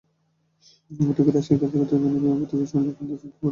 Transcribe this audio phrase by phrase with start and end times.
[0.91, 3.49] বৈঠকে রাশিয়ার কাছ থেকে অত্যাধুনিক বিমান প্রতিরক্ষা সরঞ্জাম কিনতে চুক্তি করবে ভারত।